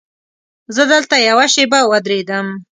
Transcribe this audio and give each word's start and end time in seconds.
زه 0.75 0.83
دلته 0.93 1.15
یوه 1.29 1.45
شېبه 1.53 1.79
ودرېدم. 1.91 2.47